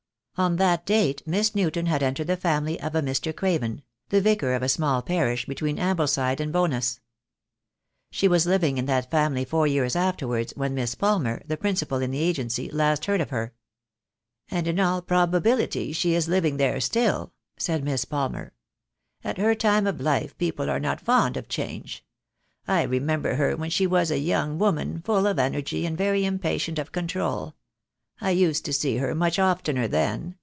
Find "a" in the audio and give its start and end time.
2.95-3.01, 4.63-4.69, 24.09-24.17